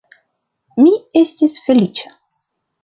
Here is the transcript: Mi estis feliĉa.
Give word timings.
Mi 0.81 0.93
estis 1.21 1.59
feliĉa. 1.69 2.15